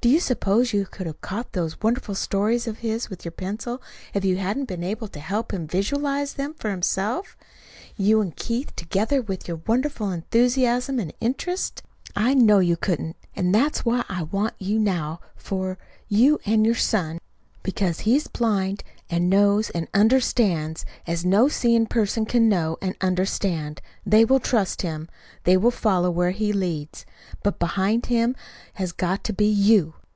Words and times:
Do 0.00 0.10
you 0.10 0.20
suppose 0.20 0.74
you 0.74 0.84
could 0.84 1.06
have 1.06 1.22
caught 1.22 1.52
those 1.52 1.80
wonderful 1.80 2.14
stories 2.14 2.66
of 2.68 2.80
his 2.80 3.08
with 3.08 3.24
your 3.24 3.32
pencil, 3.32 3.80
if 4.12 4.22
you 4.22 4.36
hadn't 4.36 4.66
been 4.66 4.84
able 4.84 5.08
to 5.08 5.18
help 5.18 5.50
him 5.54 5.66
visualize 5.66 6.34
them 6.34 6.52
for 6.52 6.70
himself 6.70 7.38
you 7.96 8.20
and 8.20 8.36
Keith 8.36 8.76
together 8.76 9.22
with 9.22 9.48
your 9.48 9.62
wonderful 9.66 10.10
enthusiasm 10.10 10.98
and 10.98 11.14
interest? 11.22 11.82
"I 12.14 12.34
know 12.34 12.58
you 12.58 12.76
couldn't. 12.76 13.16
And 13.34 13.54
that's 13.54 13.86
what 13.86 14.04
I 14.10 14.24
want 14.24 14.52
you 14.58 14.78
now 14.78 15.20
for 15.36 15.78
you 16.06 16.38
and 16.44 16.66
your 16.66 16.74
son. 16.74 17.18
Because 17.62 18.00
he 18.00 18.14
is 18.14 18.28
blind, 18.28 18.84
and 19.08 19.30
knows, 19.30 19.70
and 19.70 19.88
understands, 19.94 20.84
as 21.06 21.24
no 21.24 21.48
seeing 21.48 21.86
person 21.86 22.26
can 22.26 22.46
know 22.46 22.76
and 22.82 22.94
understand, 23.00 23.80
they 24.04 24.22
will 24.22 24.40
trust 24.40 24.82
him; 24.82 25.08
they 25.44 25.56
will 25.56 25.70
follow 25.70 26.10
where 26.10 26.32
he 26.32 26.52
leads. 26.52 27.06
But 27.42 27.58
behind 27.58 28.06
him 28.06 28.36
has 28.74 28.92
got 28.92 29.24
to 29.24 29.32
be 29.32 29.46
YOU. 29.48 29.94